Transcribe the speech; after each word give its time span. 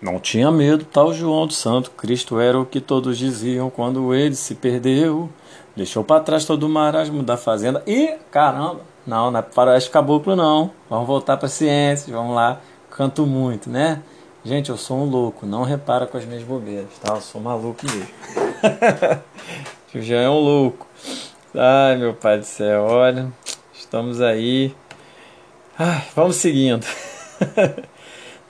Não 0.00 0.18
tinha 0.18 0.50
medo, 0.50 0.84
tal 0.84 1.12
João 1.12 1.46
do 1.46 1.52
Santo. 1.52 1.90
Cristo 1.90 2.40
era 2.40 2.58
o 2.58 2.64
que 2.64 2.80
todos 2.80 3.18
diziam 3.18 3.68
quando 3.68 4.14
ele 4.14 4.34
se 4.34 4.54
perdeu. 4.54 5.28
Deixou 5.76 6.02
para 6.02 6.22
trás 6.22 6.44
todo 6.44 6.64
o 6.64 6.68
marasmo 6.68 7.22
da 7.22 7.36
fazenda. 7.36 7.82
E, 7.86 8.16
caramba, 8.30 8.80
não, 9.06 9.30
não 9.30 9.40
é 9.40 9.42
faroeste 9.42 9.90
caboclo, 9.90 10.34
não. 10.34 10.70
Vamos 10.88 11.06
voltar 11.06 11.36
para 11.36 11.48
ciência, 11.48 12.12
vamos 12.14 12.34
lá. 12.34 12.60
Canto 12.90 13.26
muito, 13.26 13.68
né? 13.68 14.02
Gente, 14.42 14.70
eu 14.70 14.76
sou 14.78 14.98
um 14.98 15.04
louco, 15.04 15.44
não 15.44 15.64
repara 15.64 16.06
com 16.06 16.16
as 16.16 16.24
minhas 16.24 16.42
bobeiras, 16.42 16.88
tá? 17.02 17.14
Eu 17.14 17.20
sou 17.20 17.40
maluco 17.40 17.84
mesmo. 17.84 18.08
o 19.94 20.00
Jean 20.00 20.22
é 20.22 20.30
um 20.30 20.38
louco. 20.38 20.86
Ai, 21.54 21.96
meu 21.96 22.14
pai 22.14 22.38
do 22.38 22.44
céu, 22.44 22.84
olha, 22.84 23.30
estamos 23.74 24.22
aí. 24.22 24.74
Ai, 25.78 26.04
vamos 26.14 26.36
seguindo. 26.36 26.86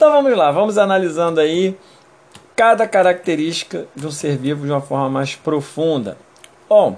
Então 0.01 0.11
vamos 0.11 0.35
lá, 0.35 0.49
vamos 0.49 0.79
analisando 0.79 1.39
aí 1.39 1.77
cada 2.55 2.87
característica 2.87 3.85
de 3.95 4.07
um 4.07 4.09
ser 4.09 4.35
vivo 4.35 4.65
de 4.65 4.71
uma 4.71 4.81
forma 4.81 5.07
mais 5.07 5.35
profunda. 5.35 6.17
Bom, 6.67 6.97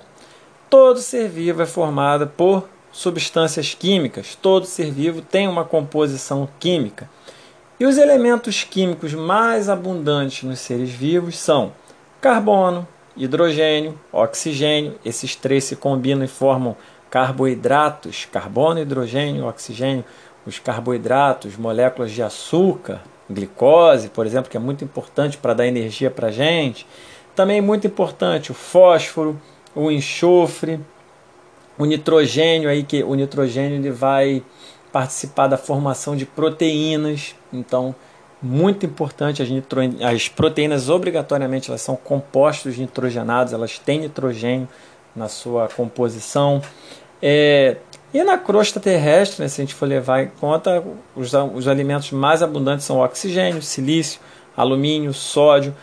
todo 0.69 1.01
ser 1.01 1.27
vivo 1.27 1.61
é 1.61 1.65
formado 1.65 2.27
por 2.27 2.65
substâncias 2.93 3.73
químicas, 3.73 4.35
todo 4.41 4.65
ser 4.65 4.89
vivo 4.89 5.21
tem 5.21 5.49
uma 5.49 5.65
composição 5.65 6.47
química. 6.61 7.09
E 7.77 7.85
os 7.85 7.97
elementos 7.97 8.63
químicos 8.63 9.13
mais 9.13 9.67
abundantes 9.67 10.43
nos 10.43 10.59
seres 10.59 10.89
vivos 10.89 11.37
são 11.37 11.73
carbono, 12.21 12.87
hidrogênio, 13.17 13.99
oxigênio. 14.13 14.97
Esses 15.03 15.35
três 15.35 15.65
se 15.65 15.75
combinam 15.75 16.23
e 16.23 16.29
formam 16.29 16.73
carboidratos: 17.13 18.27
carbono, 18.31 18.79
hidrogênio, 18.79 19.45
oxigênio 19.45 20.03
os 20.47 20.57
carboidratos, 20.57 21.55
moléculas 21.55 22.11
de 22.11 22.23
açúcar, 22.23 23.01
glicose, 23.29 24.09
por 24.09 24.25
exemplo, 24.25 24.49
que 24.49 24.57
é 24.57 24.59
muito 24.59 24.83
importante 24.83 25.37
para 25.37 25.53
dar 25.53 25.67
energia 25.67 26.09
para 26.09 26.29
a 26.29 26.31
gente. 26.31 26.87
Também 27.35 27.61
muito 27.61 27.85
importante 27.85 28.51
o 28.51 28.55
fósforo, 28.55 29.39
o 29.75 29.89
enxofre, 29.89 30.79
o 31.77 31.85
nitrogênio 31.85 32.67
aí 32.67 32.83
que 32.83 33.03
o 33.03 33.13
nitrogênio 33.13 33.77
ele 33.77 33.91
vai 33.91 34.43
participar 34.91 35.47
da 35.47 35.55
formação 35.55 36.15
de 36.15 36.25
proteínas. 36.25 37.35
Então, 37.53 37.95
muito 38.41 38.85
importante 38.85 39.41
as, 39.41 39.49
nitro... 39.49 39.79
as 40.03 40.27
proteínas 40.27 40.89
obrigatoriamente 40.89 41.69
elas 41.69 41.81
são 41.81 41.95
compostos 41.95 42.77
nitrogenados, 42.77 43.53
elas 43.53 43.79
têm 43.79 43.99
nitrogênio 43.99 44.67
na 45.15 45.29
sua 45.29 45.69
composição. 45.69 46.61
É, 47.25 47.77
e 48.13 48.21
na 48.21 48.37
crosta 48.37 48.81
terrestre, 48.81 49.41
né, 49.41 49.47
se 49.47 49.61
a 49.61 49.63
gente 49.63 49.73
for 49.73 49.87
levar 49.87 50.23
em 50.23 50.27
conta, 50.41 50.83
os, 51.15 51.31
os 51.55 51.69
alimentos 51.69 52.11
mais 52.11 52.43
abundantes 52.43 52.85
são 52.85 52.99
oxigênio, 52.99 53.61
silício, 53.61 54.19
alumínio, 54.57 55.13
sódio. 55.13 55.73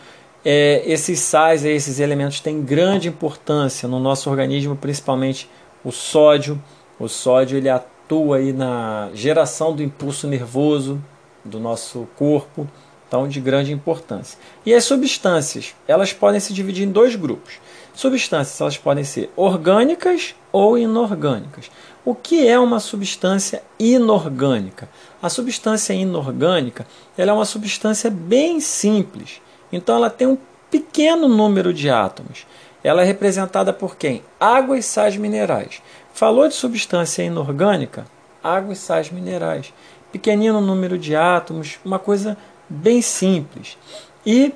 É, 0.45 0.83
esses 0.85 1.19
sais, 1.19 1.65
esses 1.65 1.99
elementos 1.99 2.39
têm 2.39 2.61
grande 2.61 3.09
importância 3.09 3.89
no 3.89 3.99
nosso 3.99 4.29
organismo, 4.29 4.75
principalmente 4.75 5.49
o 5.83 5.91
sódio. 5.91 6.61
O 6.99 7.07
sódio 7.07 7.57
ele 7.57 7.69
atua 7.69 8.37
aí 8.37 8.53
na 8.53 9.09
geração 9.15 9.75
do 9.75 9.81
impulso 9.81 10.27
nervoso 10.27 11.03
do 11.43 11.59
nosso 11.59 12.07
corpo, 12.15 12.67
então 13.07 13.27
de 13.27 13.41
grande 13.41 13.73
importância. 13.73 14.37
E 14.63 14.75
as 14.75 14.83
substâncias, 14.83 15.73
elas 15.87 16.13
podem 16.13 16.39
se 16.39 16.53
dividir 16.53 16.87
em 16.87 16.91
dois 16.91 17.15
grupos. 17.15 17.59
Substâncias, 17.93 18.59
elas 18.61 18.77
podem 18.77 19.03
ser 19.03 19.31
orgânicas 19.35 20.33
ou 20.51 20.77
inorgânicas. 20.77 21.69
O 22.03 22.15
que 22.15 22.47
é 22.47 22.57
uma 22.57 22.79
substância 22.79 23.61
inorgânica? 23.77 24.89
A 25.21 25.29
substância 25.29 25.93
inorgânica 25.93 26.87
ela 27.17 27.31
é 27.31 27.33
uma 27.33 27.45
substância 27.45 28.09
bem 28.09 28.59
simples. 28.59 29.41
Então 29.71 29.95
ela 29.95 30.09
tem 30.09 30.27
um 30.27 30.37
pequeno 30.69 31.27
número 31.27 31.73
de 31.73 31.89
átomos. 31.89 32.47
Ela 32.83 33.01
é 33.01 33.05
representada 33.05 33.71
por 33.71 33.95
quem? 33.95 34.23
Água 34.39 34.77
e 34.77 34.81
sais 34.81 35.15
minerais. 35.15 35.81
Falou 36.13 36.47
de 36.47 36.55
substância 36.55 37.21
inorgânica? 37.21 38.05
Água 38.43 38.73
e 38.73 38.75
sais 38.75 39.11
minerais. 39.11 39.71
Pequenino 40.11 40.59
número 40.59 40.97
de 40.97 41.15
átomos, 41.15 41.79
uma 41.85 41.99
coisa 41.99 42.37
bem 42.67 43.01
simples. 43.01 43.77
E 44.25 44.53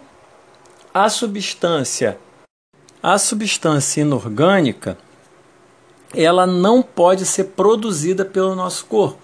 a 0.94 1.10
substância, 1.10 2.18
a 3.08 3.20
substância 3.20 4.02
inorgânica, 4.02 4.98
ela 6.12 6.48
não 6.48 6.82
pode 6.82 7.24
ser 7.24 7.44
produzida 7.44 8.26
pelo 8.26 8.56
nosso 8.56 8.88
corpo. 8.88 9.20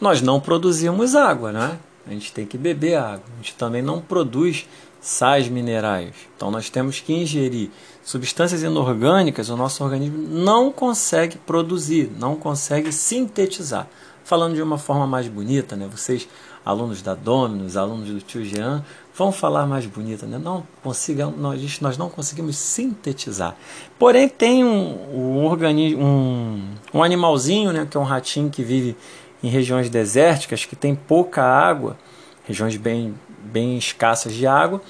Nós 0.00 0.20
não 0.20 0.40
produzimos 0.40 1.14
água, 1.14 1.52
né? 1.52 1.78
A 2.08 2.10
gente 2.10 2.32
tem 2.32 2.44
que 2.44 2.58
beber 2.58 2.96
água. 2.96 3.22
A 3.32 3.36
gente 3.36 3.54
também 3.54 3.82
não 3.82 4.00
produz 4.00 4.66
sais 5.00 5.48
minerais. 5.48 6.12
Então 6.36 6.50
nós 6.50 6.70
temos 6.70 6.98
que 6.98 7.12
ingerir 7.12 7.70
substâncias 8.02 8.64
inorgânicas, 8.64 9.48
o 9.48 9.56
nosso 9.56 9.84
organismo 9.84 10.26
não 10.28 10.72
consegue 10.72 11.38
produzir, 11.38 12.10
não 12.18 12.34
consegue 12.34 12.90
sintetizar. 12.90 13.86
Falando 14.30 14.54
de 14.54 14.62
uma 14.62 14.78
forma 14.78 15.08
mais 15.08 15.26
bonita, 15.26 15.74
né? 15.74 15.88
Vocês, 15.90 16.28
alunos 16.64 17.02
da 17.02 17.16
Dominus, 17.16 17.76
alunos 17.76 18.10
do 18.10 18.20
tio 18.20 18.44
Jean, 18.44 18.84
vão 19.12 19.32
falar 19.32 19.66
mais 19.66 19.86
bonita, 19.86 20.24
né? 20.24 20.38
Não 20.38 20.64
consigamos, 20.84 21.36
nós, 21.36 21.80
nós 21.80 21.98
não 21.98 22.08
conseguimos 22.08 22.56
sintetizar. 22.56 23.56
Porém, 23.98 24.28
tem 24.28 24.64
um, 24.64 25.40
um, 25.40 25.46
organismo, 25.46 26.04
um, 26.04 26.62
um 26.94 27.02
animalzinho, 27.02 27.72
né? 27.72 27.88
Que 27.90 27.96
é 27.96 28.00
um 28.00 28.04
ratinho 28.04 28.48
que 28.50 28.62
vive 28.62 28.96
em 29.42 29.48
regiões 29.48 29.90
desérticas, 29.90 30.64
que 30.64 30.76
tem 30.76 30.94
pouca 30.94 31.42
água, 31.42 31.98
regiões 32.44 32.76
bem, 32.76 33.12
bem 33.42 33.76
escassas 33.76 34.32
de 34.32 34.46
água. 34.46 34.80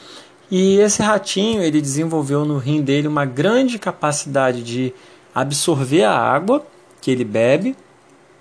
E 0.50 0.78
esse 0.80 1.00
ratinho, 1.00 1.62
ele 1.62 1.80
desenvolveu 1.80 2.44
no 2.44 2.58
rim 2.58 2.82
dele 2.82 3.08
uma 3.08 3.24
grande 3.24 3.78
capacidade 3.78 4.62
de 4.62 4.92
absorver 5.34 6.04
a 6.04 6.12
água 6.14 6.62
que 7.00 7.10
ele 7.10 7.24
bebe 7.24 7.74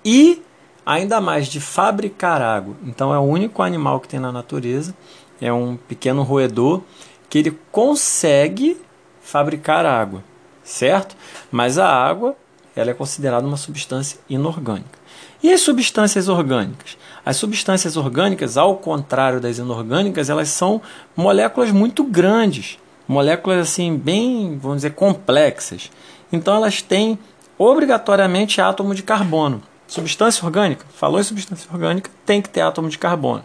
e 0.04 0.42
ainda 0.84 1.20
mais 1.20 1.46
de 1.46 1.60
fabricar 1.60 2.40
água. 2.40 2.74
Então 2.84 3.14
é 3.14 3.18
o 3.18 3.22
único 3.22 3.62
animal 3.62 4.00
que 4.00 4.08
tem 4.08 4.20
na 4.20 4.32
natureza 4.32 4.94
é 5.40 5.52
um 5.52 5.76
pequeno 5.76 6.22
roedor 6.22 6.82
que 7.28 7.38
ele 7.38 7.58
consegue 7.72 8.76
fabricar 9.22 9.86
água, 9.86 10.22
certo? 10.62 11.16
Mas 11.50 11.78
a 11.78 11.88
água 11.88 12.36
ela 12.76 12.90
é 12.90 12.94
considerada 12.94 13.46
uma 13.46 13.56
substância 13.56 14.20
inorgânica. 14.28 14.98
E 15.42 15.52
as 15.52 15.60
substâncias 15.60 16.28
orgânicas? 16.28 16.96
As 17.24 17.36
substâncias 17.36 17.96
orgânicas, 17.96 18.56
ao 18.56 18.76
contrário 18.76 19.40
das 19.40 19.58
inorgânicas, 19.58 20.28
elas 20.28 20.48
são 20.48 20.80
moléculas 21.16 21.70
muito 21.70 22.04
grandes, 22.04 22.78
moléculas 23.08 23.58
assim 23.68 23.96
bem, 23.96 24.58
vamos 24.58 24.78
dizer, 24.78 24.94
complexas. 24.94 25.90
Então 26.32 26.54
elas 26.54 26.82
têm 26.82 27.18
obrigatoriamente 27.58 28.60
átomo 28.60 28.94
de 28.94 29.02
carbono. 29.02 29.62
Substância 29.90 30.44
orgânica, 30.44 30.86
falou 30.94 31.18
em 31.18 31.24
substância 31.24 31.68
orgânica, 31.72 32.08
tem 32.24 32.40
que 32.40 32.48
ter 32.48 32.60
átomo 32.60 32.88
de 32.88 32.96
carbono. 32.96 33.44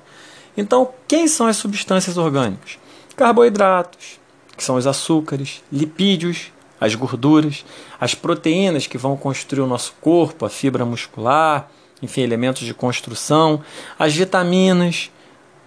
Então, 0.56 0.91
quem 1.07 1.28
são 1.28 1.47
as 1.47 1.57
substâncias 1.57 2.17
orgânicas? 2.17 2.78
Carboidratos, 3.16 4.19
que 4.55 4.63
são 4.63 4.75
os 4.75 4.85
açúcares, 4.85 5.63
lipídios, 5.73 6.51
as 6.79 6.94
gorduras, 6.94 7.66
as 8.00 8.13
proteínas 8.13 8.85
que 8.85 8.95
vão 8.95 9.17
construir 9.17 9.63
o 9.63 9.67
nosso 9.67 9.95
corpo, 10.00 10.45
a 10.45 10.50
fibra 10.50 10.85
muscular, 10.85 11.67
enfim, 12.00 12.22
elementos 12.22 12.61
de 12.61 12.75
construção, 12.75 13.63
as 13.97 14.16
vitaminas, 14.16 15.09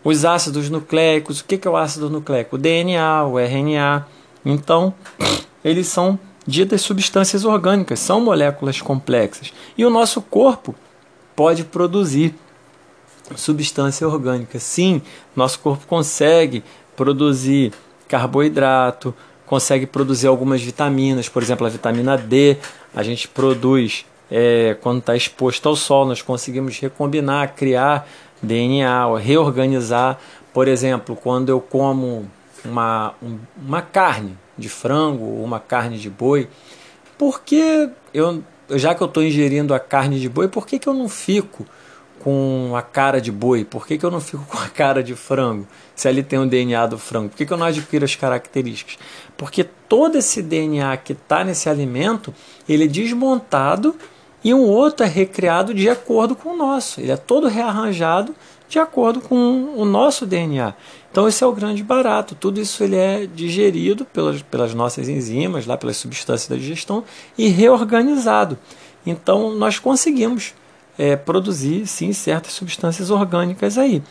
os 0.04 0.24
ácidos 0.24 0.70
nucleicos. 0.70 1.40
O 1.40 1.44
que 1.44 1.66
é 1.66 1.68
o 1.68 1.76
ácido 1.76 2.08
nucleico? 2.08 2.54
O 2.54 2.58
DNA, 2.58 3.24
o 3.24 3.36
RNA. 3.36 4.06
Então, 4.44 4.94
eles 5.64 5.88
são 5.88 6.16
ditas 6.48 6.80
substâncias 6.80 7.44
orgânicas, 7.44 7.98
são 8.00 8.22
moléculas 8.22 8.80
complexas. 8.80 9.52
E 9.76 9.84
o 9.84 9.90
nosso 9.90 10.22
corpo 10.22 10.74
pode 11.36 11.62
produzir 11.62 12.34
substância 13.36 14.08
orgânica. 14.08 14.58
Sim, 14.58 15.02
nosso 15.36 15.60
corpo 15.60 15.86
consegue 15.86 16.64
produzir 16.96 17.74
carboidrato, 18.08 19.14
consegue 19.44 19.86
produzir 19.86 20.26
algumas 20.26 20.62
vitaminas, 20.62 21.28
por 21.28 21.42
exemplo, 21.42 21.66
a 21.66 21.70
vitamina 21.70 22.16
D, 22.16 22.56
a 22.94 23.02
gente 23.02 23.28
produz 23.28 24.06
é, 24.30 24.74
quando 24.80 25.00
está 25.00 25.14
exposto 25.14 25.68
ao 25.68 25.76
sol, 25.76 26.06
nós 26.06 26.22
conseguimos 26.22 26.78
recombinar, 26.78 27.54
criar 27.54 28.08
DNA, 28.42 29.18
reorganizar. 29.18 30.18
Por 30.54 30.66
exemplo, 30.66 31.14
quando 31.14 31.50
eu 31.50 31.60
como 31.60 32.26
uma, 32.64 33.12
uma 33.54 33.82
carne 33.82 34.34
de 34.58 34.68
frango 34.68 35.24
ou 35.24 35.44
uma 35.44 35.60
carne 35.60 35.98
de 35.98 36.10
boi, 36.10 36.48
porque 37.16 37.88
eu, 38.12 38.42
já 38.70 38.94
que 38.94 39.02
eu 39.02 39.06
estou 39.06 39.22
ingerindo 39.22 39.72
a 39.72 39.80
carne 39.80 40.18
de 40.18 40.28
boi, 40.28 40.48
por 40.48 40.66
que, 40.66 40.78
que 40.78 40.88
eu 40.88 40.94
não 40.94 41.08
fico 41.08 41.64
com 42.18 42.72
a 42.76 42.82
cara 42.82 43.20
de 43.20 43.30
boi? 43.30 43.64
Por 43.64 43.86
que, 43.86 43.96
que 43.96 44.04
eu 44.04 44.10
não 44.10 44.20
fico 44.20 44.44
com 44.50 44.58
a 44.58 44.68
cara 44.68 45.02
de 45.02 45.14
frango? 45.14 45.66
Se 45.94 46.08
ali 46.08 46.22
tem 46.22 46.38
o 46.38 46.46
DNA 46.46 46.86
do 46.86 46.98
frango, 46.98 47.28
por 47.30 47.36
que, 47.36 47.46
que 47.46 47.52
eu 47.52 47.56
não 47.56 47.66
adquiro 47.66 48.04
as 48.04 48.14
características? 48.14 48.98
Porque 49.36 49.64
todo 49.64 50.18
esse 50.18 50.42
DNA 50.42 50.96
que 50.98 51.12
está 51.12 51.44
nesse 51.44 51.68
alimento, 51.68 52.34
ele 52.68 52.84
é 52.84 52.88
desmontado 52.88 53.94
e 54.42 54.54
um 54.54 54.62
outro 54.62 55.04
é 55.04 55.08
recriado 55.08 55.74
de 55.74 55.88
acordo 55.88 56.36
com 56.36 56.50
o 56.50 56.56
nosso. 56.56 57.00
Ele 57.00 57.10
é 57.10 57.16
todo 57.16 57.48
rearranjado 57.48 58.34
de 58.68 58.78
acordo 58.78 59.20
com 59.20 59.74
o 59.76 59.84
nosso 59.84 60.26
DNA. 60.26 60.74
Então 61.10 61.26
esse 61.26 61.42
é 61.42 61.46
o 61.46 61.52
grande 61.52 61.82
barato. 61.82 62.34
Tudo 62.34 62.60
isso 62.60 62.84
ele 62.84 62.96
é 62.96 63.26
digerido 63.26 64.04
pelas, 64.04 64.42
pelas 64.42 64.74
nossas 64.74 65.08
enzimas, 65.08 65.66
lá 65.66 65.76
pelas 65.76 65.96
substâncias 65.96 66.48
da 66.48 66.56
digestão 66.56 67.02
e 67.36 67.48
reorganizado. 67.48 68.58
Então 69.06 69.54
nós 69.54 69.78
conseguimos 69.78 70.54
é, 70.98 71.16
produzir 71.16 71.86
sim 71.86 72.12
certas 72.12 72.52
substâncias 72.52 73.10
orgânicas 73.10 73.78
aí. 73.78 74.02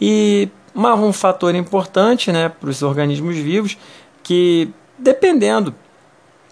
E 0.00 0.48
uma, 0.74 0.94
um 0.94 1.12
fator 1.12 1.54
importante 1.54 2.32
né, 2.32 2.48
para 2.48 2.70
os 2.70 2.82
organismos 2.82 3.36
vivos 3.36 3.76
que 4.22 4.70
dependendo 4.98 5.74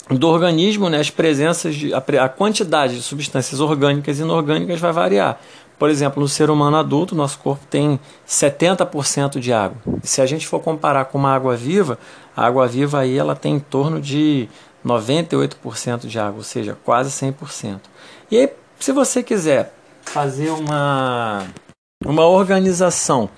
do 0.08 0.28
organismo, 0.28 0.88
né, 0.88 1.00
as 1.00 1.10
presenças 1.10 1.74
de, 1.74 1.92
a, 1.92 1.98
a 1.98 2.28
quantidade 2.28 2.94
de 2.94 3.02
substâncias 3.02 3.60
orgânicas 3.60 4.18
e 4.18 4.22
inorgânicas 4.22 4.78
vai 4.78 4.92
variar. 4.92 5.40
Por 5.78 5.90
exemplo, 5.90 6.22
no 6.22 6.28
ser 6.28 6.48
humano 6.48 6.76
adulto, 6.76 7.14
nosso 7.14 7.38
corpo 7.38 7.66
tem 7.68 8.00
70% 8.26 9.38
de 9.38 9.52
água. 9.52 9.76
Se 10.02 10.22
a 10.22 10.26
gente 10.26 10.46
for 10.46 10.60
comparar 10.60 11.06
com 11.06 11.18
uma 11.18 11.34
água 11.34 11.54
viva, 11.54 11.98
a 12.34 12.46
água 12.46 12.66
viva 12.66 13.00
aí 13.00 13.18
ela 13.18 13.36
tem 13.36 13.56
em 13.56 13.60
torno 13.60 14.00
de 14.00 14.48
98% 14.84 16.06
de 16.06 16.18
água, 16.18 16.38
ou 16.38 16.42
seja, 16.42 16.78
quase 16.84 17.10
100%. 17.10 17.80
E 18.30 18.38
aí, 18.38 18.50
se 18.78 18.92
você 18.92 19.22
quiser 19.22 19.74
fazer 20.02 20.50
uma, 20.50 21.46
uma 22.04 22.26
organização 22.26 23.28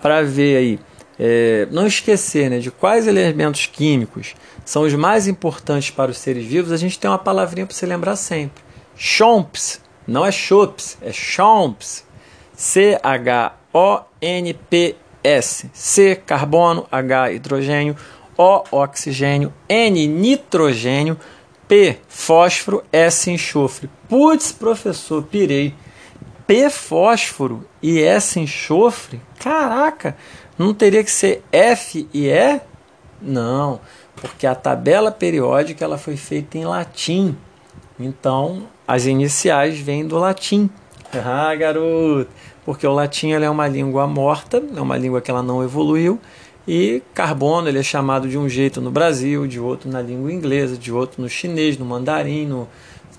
para 0.00 0.22
ver 0.22 0.56
aí, 0.56 0.80
é, 1.18 1.68
não 1.70 1.86
esquecer 1.86 2.48
né, 2.48 2.58
de 2.58 2.70
quais 2.70 3.06
elementos 3.06 3.66
químicos 3.66 4.34
são 4.64 4.82
os 4.82 4.94
mais 4.94 5.26
importantes 5.28 5.90
para 5.90 6.10
os 6.10 6.18
seres 6.18 6.46
vivos, 6.46 6.72
a 6.72 6.76
gente 6.76 6.98
tem 6.98 7.10
uma 7.10 7.18
palavrinha 7.18 7.66
para 7.66 7.74
você 7.74 7.86
lembrar 7.86 8.16
sempre. 8.16 8.62
Chomps, 8.96 9.80
não 10.06 10.24
é 10.24 10.32
chops, 10.32 10.96
é 11.00 11.12
chomps. 11.12 12.04
C-H-O-N-P-S. 12.54 13.60
C, 15.72 16.16
carbono, 16.16 16.86
H, 16.90 17.32
hidrogênio, 17.32 17.96
O, 18.36 18.64
oxigênio, 18.70 19.52
N, 19.68 20.06
nitrogênio, 20.06 21.18
P, 21.66 21.98
fósforo, 22.08 22.84
S, 22.92 23.30
enxofre. 23.30 23.88
Putz, 24.08 24.52
professor, 24.52 25.22
pirei. 25.22 25.74
P, 26.46 26.68
fósforo 26.68 27.66
e 27.82 28.02
S, 28.02 28.38
enxofre? 28.38 29.20
Caraca, 29.38 30.16
não 30.58 30.74
teria 30.74 31.02
que 31.02 31.10
ser 31.10 31.42
F 31.50 32.06
e 32.12 32.28
E? 32.28 32.60
Não, 33.20 33.80
porque 34.14 34.46
a 34.46 34.54
tabela 34.54 35.10
periódica 35.10 35.84
ela 35.84 35.96
foi 35.96 36.16
feita 36.16 36.58
em 36.58 36.66
latim. 36.66 37.36
Então, 37.98 38.68
as 38.86 39.06
iniciais 39.06 39.78
vêm 39.78 40.06
do 40.06 40.18
latim. 40.18 40.68
Ah, 41.12 41.54
garoto! 41.54 42.28
Porque 42.64 42.86
o 42.86 42.92
latim 42.92 43.32
é 43.32 43.50
uma 43.50 43.68
língua 43.68 44.06
morta, 44.06 44.62
é 44.74 44.80
uma 44.80 44.96
língua 44.96 45.20
que 45.20 45.30
ela 45.30 45.42
não 45.42 45.62
evoluiu, 45.62 46.18
e 46.66 47.02
carbono 47.12 47.68
ele 47.68 47.78
é 47.78 47.82
chamado 47.82 48.26
de 48.26 48.38
um 48.38 48.48
jeito 48.48 48.80
no 48.80 48.90
Brasil, 48.90 49.46
de 49.46 49.60
outro 49.60 49.90
na 49.90 50.00
língua 50.00 50.32
inglesa, 50.32 50.76
de 50.76 50.90
outro 50.90 51.20
no 51.20 51.28
chinês, 51.28 51.76
no 51.76 51.84
mandarim, 51.84 52.46
no, 52.46 52.66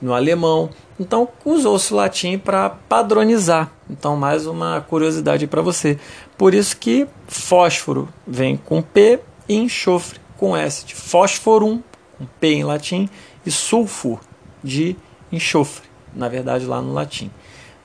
no 0.01 0.13
alemão. 0.13 0.69
Então 0.99 1.29
usou-se 1.43 1.93
o 1.93 1.97
latim 1.97 2.39
para 2.39 2.69
padronizar. 2.69 3.71
Então 3.87 4.17
mais 4.17 4.47
uma 4.47 4.81
curiosidade 4.81 5.45
para 5.45 5.61
você. 5.61 5.99
Por 6.35 6.55
isso 6.55 6.75
que 6.77 7.07
fósforo 7.27 8.09
vem 8.25 8.57
com 8.57 8.81
P 8.81 9.19
e 9.47 9.55
enxofre 9.55 10.19
com 10.37 10.57
S, 10.57 10.85
de 10.85 10.95
fósforum, 10.95 11.81
com 12.17 12.25
P 12.39 12.47
em 12.47 12.63
latim, 12.63 13.07
e 13.45 13.51
sulfur, 13.51 14.19
de 14.63 14.95
enxofre, 15.35 15.87
na 16.13 16.27
verdade 16.29 16.65
lá 16.65 16.81
no 16.81 16.93
latim. 16.93 17.29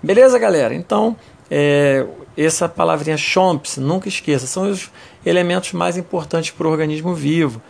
Beleza, 0.03 0.39
galera? 0.39 0.75
Então, 0.75 1.17
é, 1.51 2.07
essa 2.37 2.69
palavrinha 2.69 3.17
chomps, 3.17 3.77
nunca 3.77 4.09
esqueça, 4.09 4.47
são 4.47 4.71
os 4.71 4.91
elementos 5.27 5.73
mais 5.73 5.97
importantes 5.97 6.51
para 6.51 6.67
o 6.67 6.71
organismo 6.71 7.15
vivo. 7.15 7.61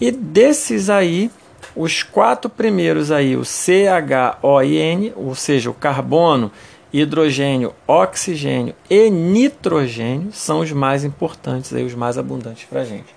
E 0.00 0.10
desses 0.10 0.88
aí, 0.88 1.30
os 1.74 2.02
quatro 2.02 2.50
primeiros 2.50 3.10
aí, 3.10 3.36
o 3.36 3.44
CHON, 3.44 5.12
ou 5.16 5.34
seja, 5.34 5.70
o 5.70 5.74
carbono, 5.74 6.52
hidrogênio, 6.92 7.72
oxigênio 7.86 8.74
e 8.88 9.10
nitrogênio, 9.10 10.32
são 10.32 10.60
os 10.60 10.72
mais 10.72 11.04
importantes, 11.04 11.72
aí, 11.72 11.84
os 11.84 11.94
mais 11.94 12.18
abundantes 12.18 12.64
para 12.64 12.80
a 12.80 12.84
gente. 12.84 13.14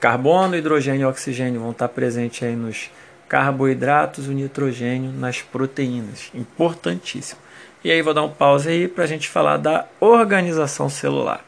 Carbono, 0.00 0.56
hidrogênio 0.56 1.02
e 1.02 1.04
oxigênio 1.04 1.60
vão 1.60 1.70
estar 1.70 1.88
presentes 1.88 2.42
aí 2.42 2.56
nos 2.56 2.90
carboidratos, 3.28 4.28
o 4.28 4.32
nitrogênio 4.32 5.10
nas 5.12 5.42
proteínas. 5.42 6.30
Importantíssimo. 6.34 7.40
E 7.84 7.90
aí 7.90 8.00
vou 8.02 8.14
dar 8.14 8.22
um 8.22 8.30
pause 8.30 8.68
aí 8.68 8.86
para 8.86 9.04
a 9.04 9.06
gente 9.06 9.28
falar 9.28 9.56
da 9.56 9.86
organização 10.00 10.88
celular. 10.88 11.44